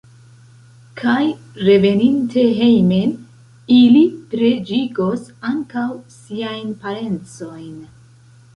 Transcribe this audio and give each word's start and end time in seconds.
Kaj 1.01 1.25
reveninte 1.67 2.45
hejmen 2.61 3.11
ili 3.77 4.01
preĝigos 4.33 5.29
ankaŭ 5.53 5.87
siajn 6.17 6.75
parencojn. 6.87 7.73